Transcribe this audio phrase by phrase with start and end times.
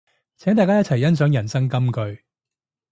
[0.35, 2.23] 請大家一齊欣賞人生金句